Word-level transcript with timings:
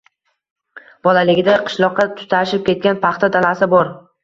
Bolaligida 1.07 1.59
qishloqqa 1.69 2.07
tutashib 2.23 2.65
ketgan 2.73 3.01
paxta 3.07 3.33
dalasi 3.39 3.73
bor. 3.79 3.97